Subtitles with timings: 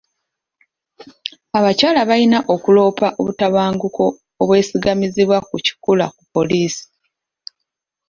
[1.57, 4.03] Abakyala balina okuloopa obutabanguko
[4.41, 6.83] obwesigamizibwa ku kikula ku poliisi.